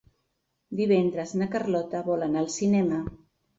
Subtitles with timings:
[0.79, 3.07] Divendres na Carlota vol anar al cinema.